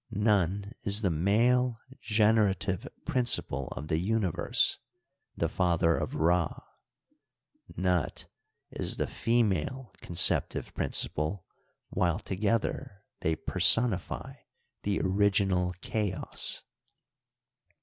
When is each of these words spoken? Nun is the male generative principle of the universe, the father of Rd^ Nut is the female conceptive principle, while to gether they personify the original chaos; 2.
Nun 0.09 0.73
is 0.81 1.03
the 1.03 1.11
male 1.11 1.77
generative 1.99 2.87
principle 3.05 3.67
of 3.73 3.87
the 3.87 3.99
universe, 3.99 4.79
the 5.37 5.47
father 5.47 5.95
of 5.95 6.13
Rd^ 6.13 6.59
Nut 7.77 8.25
is 8.71 8.97
the 8.97 9.05
female 9.05 9.93
conceptive 10.01 10.73
principle, 10.73 11.45
while 11.89 12.17
to 12.17 12.35
gether 12.35 13.03
they 13.19 13.35
personify 13.35 14.33
the 14.81 14.99
original 15.01 15.75
chaos; 15.81 16.63
2. 16.63 16.63